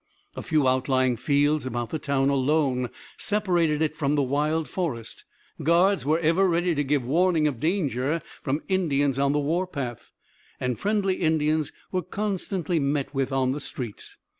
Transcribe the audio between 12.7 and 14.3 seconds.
met with on the streets.